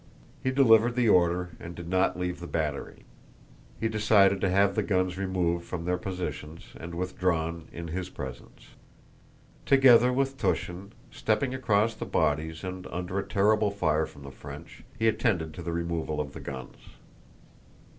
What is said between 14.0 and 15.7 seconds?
from the French, he attended to